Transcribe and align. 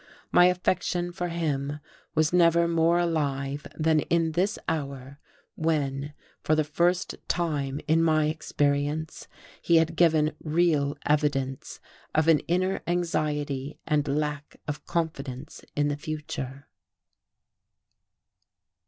My 0.31 0.45
affection 0.45 1.11
for 1.11 1.27
him 1.27 1.79
was 2.15 2.33
never 2.33 2.67
more 2.67 2.97
alive 2.97 3.67
than 3.77 3.99
in 3.99 4.31
this 4.31 4.57
hour 4.67 5.19
when, 5.53 6.15
for 6.41 6.55
the 6.55 6.63
first 6.63 7.13
time 7.27 7.79
in 7.87 8.01
my 8.01 8.25
experience, 8.25 9.27
he 9.61 9.75
had 9.75 9.95
given 9.95 10.31
real 10.43 10.97
evidence 11.05 11.79
of 12.15 12.27
an 12.27 12.39
inner 12.47 12.81
anxiety 12.87 13.77
and 13.85 14.07
lack 14.19 14.55
of 14.67 14.87
confidence 14.87 15.63
in 15.75 15.87
the 15.89 15.97
future. 15.97 16.67